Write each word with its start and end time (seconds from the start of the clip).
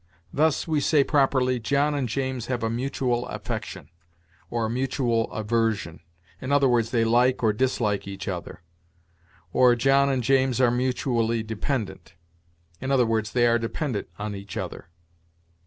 Thus, 0.33 0.67
we 0.67 0.79
say 0.79 1.03
properly, 1.03 1.59
"John 1.59 1.93
and 1.93 2.09
James 2.09 2.47
have 2.47 2.63
a 2.63 2.71
mutual 2.71 3.27
affection, 3.27 3.91
or 4.49 4.65
a 4.65 4.67
mutual 4.67 5.31
aversion," 5.31 5.99
i. 6.41 6.45
e., 6.47 6.81
they 6.89 7.05
like 7.05 7.43
or 7.43 7.53
dislike 7.53 8.07
each 8.07 8.27
other; 8.27 8.63
or, 9.53 9.75
"John 9.75 10.09
and 10.09 10.23
James 10.23 10.59
are 10.59 10.71
mutually 10.71 11.43
dependent," 11.43 12.15
i. 12.81 12.85
e., 12.85 13.21
they 13.31 13.45
are 13.45 13.59
dependent 13.59 14.07
on 14.17 14.33
each 14.33 14.57
other. 14.57 14.87